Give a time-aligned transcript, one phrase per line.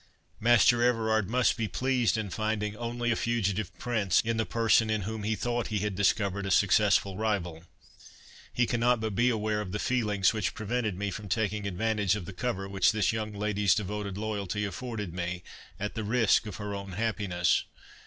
[0.39, 5.03] Master Everard must be pleased in finding only a fugitive prince in the person in
[5.03, 7.65] whom he thought he had discovered a successful rival.
[8.51, 12.25] He cannot but be aware of the feelings which prevented me from taking advantage of
[12.25, 15.43] the cover which this young lady's devoted loyalty afforded me,
[15.79, 17.65] at the risk of her own happiness.